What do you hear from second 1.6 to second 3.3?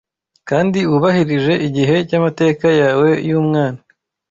igihe cyamateka yawe